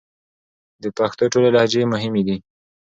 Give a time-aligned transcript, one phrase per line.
[0.83, 2.37] د پښتو ټولې لهجې مهمې دي